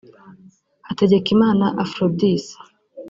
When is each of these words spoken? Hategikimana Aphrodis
Hategikimana 0.87 1.65
Aphrodis 1.83 2.45